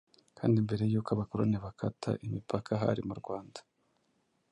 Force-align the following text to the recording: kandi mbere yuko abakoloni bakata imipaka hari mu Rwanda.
kandi 0.37 0.57
mbere 0.65 0.83
yuko 0.91 1.09
abakoloni 1.11 1.57
bakata 1.65 2.11
imipaka 2.25 2.71
hari 2.81 3.01
mu 3.07 3.13
Rwanda. 3.21 3.59